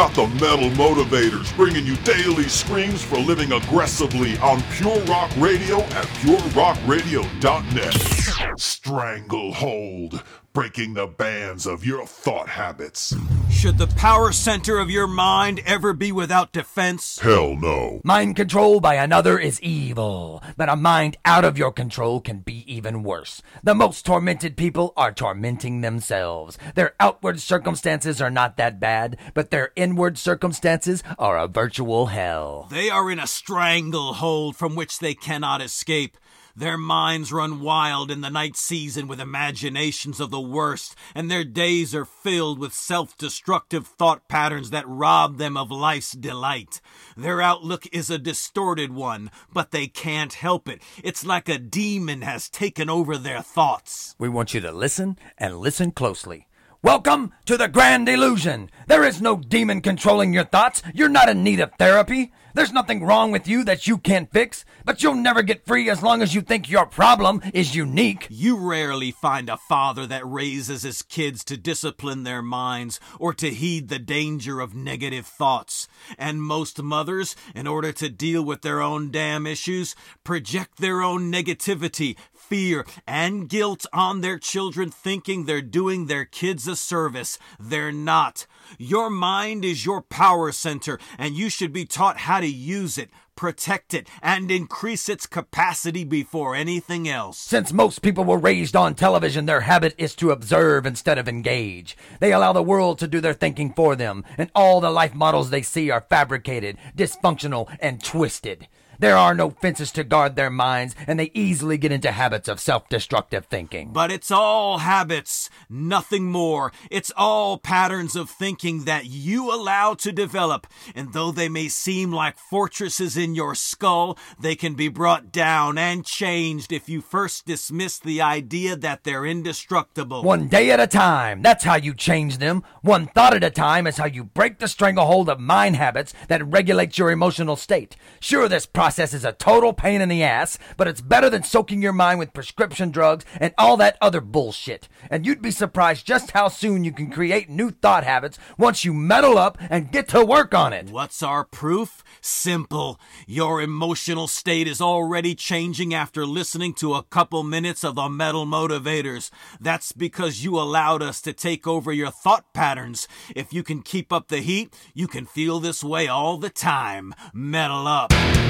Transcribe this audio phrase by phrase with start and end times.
[0.00, 5.80] got the Metal Motivators bringing you daily screams for living aggressively on Pure Rock Radio
[5.80, 8.58] at purerockradio.net.
[8.58, 10.22] Stranglehold,
[10.54, 13.14] breaking the bands of your thought habits.
[13.50, 17.18] Should the power center of your mind ever be without defense?
[17.18, 18.00] Hell no.
[18.04, 22.64] Mind control by another is evil, but a mind out of your control can be
[22.72, 23.42] even worse.
[23.62, 26.56] The most tormented people are tormenting themselves.
[26.74, 32.66] Their outward circumstances are not that bad, but their inward circumstances are a virtual hell.
[32.70, 36.16] They are in a stranglehold from which they cannot escape.
[36.60, 41.42] Their minds run wild in the night season with imaginations of the worst, and their
[41.42, 46.82] days are filled with self destructive thought patterns that rob them of life's delight.
[47.16, 50.82] Their outlook is a distorted one, but they can't help it.
[51.02, 54.14] It's like a demon has taken over their thoughts.
[54.18, 56.46] We want you to listen and listen closely.
[56.82, 58.70] Welcome to the Grand Illusion.
[58.86, 60.82] There is no demon controlling your thoughts.
[60.94, 62.32] You're not in need of therapy.
[62.54, 66.02] There's nothing wrong with you that you can't fix, but you'll never get free as
[66.02, 68.26] long as you think your problem is unique.
[68.28, 73.50] You rarely find a father that raises his kids to discipline their minds or to
[73.50, 75.86] heed the danger of negative thoughts.
[76.18, 81.30] And most mothers, in order to deal with their own damn issues, project their own
[81.30, 82.16] negativity,
[82.50, 87.38] fear, and guilt on their children, thinking they're doing their kids a service.
[87.58, 88.46] They're not.
[88.76, 93.08] Your mind is your power center, and you should be taught how to use it,
[93.36, 97.38] protect it, and increase its capacity before anything else.
[97.38, 101.96] Since most people were raised on television, their habit is to observe instead of engage.
[102.18, 105.50] They allow the world to do their thinking for them, and all the life models
[105.50, 108.66] they see are fabricated, dysfunctional, and twisted.
[109.00, 112.60] There are no fences to guard their minds, and they easily get into habits of
[112.60, 113.94] self destructive thinking.
[113.94, 116.70] But it's all habits, nothing more.
[116.90, 120.66] It's all patterns of thinking that you allow to develop.
[120.94, 125.78] And though they may seem like fortresses in your skull, they can be brought down
[125.78, 130.22] and changed if you first dismiss the idea that they're indestructible.
[130.22, 131.40] One day at a time.
[131.40, 132.64] That's how you change them.
[132.82, 136.46] One thought at a time is how you break the stranglehold of mind habits that
[136.46, 137.96] regulate your emotional state.
[138.20, 141.82] Sure, this process is a total pain in the ass, but it's better than soaking
[141.82, 144.88] your mind with prescription drugs and all that other bullshit.
[145.10, 148.92] And you'd be surprised just how soon you can create new thought habits once you
[148.92, 150.90] metal up and get to work on it.
[150.90, 152.02] What's our proof?
[152.20, 152.98] Simple.
[153.26, 158.46] Your emotional state is already changing after listening to a couple minutes of the Metal
[158.46, 159.30] Motivators.
[159.60, 163.08] That's because you allowed us to take over your thought patterns.
[163.34, 167.14] If you can keep up the heat, you can feel this way all the time.
[167.32, 168.49] Metal up.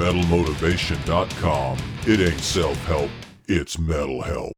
[0.00, 1.76] MetalMotivation.com.
[2.06, 3.10] It ain't self help,
[3.48, 4.48] it's metal help.